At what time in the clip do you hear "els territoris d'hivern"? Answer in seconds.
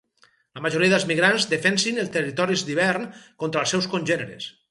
2.05-3.07